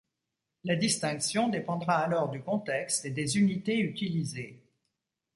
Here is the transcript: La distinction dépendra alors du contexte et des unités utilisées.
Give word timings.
La 0.63 0.75
distinction 0.75 1.47
dépendra 1.47 1.99
alors 1.99 2.31
du 2.31 2.41
contexte 2.41 3.05
et 3.05 3.11
des 3.11 3.37
unités 3.37 3.77
utilisées. 3.79 4.63